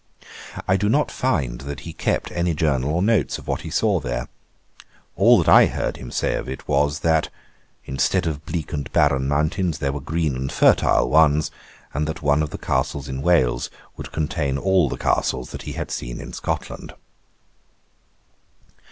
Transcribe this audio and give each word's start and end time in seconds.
I 0.67 0.77
do 0.77 0.89
not 0.89 1.11
find 1.11 1.61
that 1.61 1.81
he 1.81 1.93
kept 1.93 2.31
any 2.31 2.55
journal 2.55 2.89
or 2.91 3.03
notes 3.03 3.37
of 3.37 3.47
what 3.47 3.61
he 3.61 3.69
saw 3.69 3.99
there. 3.99 4.29
All 5.15 5.37
that 5.37 5.47
I 5.47 5.67
heard 5.67 5.97
him 5.97 6.09
say 6.09 6.33
of 6.33 6.49
it 6.49 6.67
was, 6.67 7.01
that 7.01 7.29
'instead 7.85 8.25
of 8.25 8.43
bleak 8.43 8.73
and 8.73 8.91
barren 8.93 9.27
mountains, 9.27 9.77
there 9.77 9.91
were 9.91 10.01
green 10.01 10.35
and 10.35 10.51
fertile 10.51 11.07
ones; 11.07 11.51
and 11.93 12.07
that 12.07 12.23
one 12.23 12.41
of 12.41 12.49
the 12.49 12.57
castles 12.57 13.07
in 13.07 13.21
Wales 13.21 13.69
would 13.95 14.11
contain 14.11 14.57
all 14.57 14.89
the 14.89 14.97
castles 14.97 15.51
that 15.51 15.61
he 15.69 15.73
had 15.73 15.91
seen 15.91 16.19
in 16.19 16.33
Scotland.' 16.33 16.95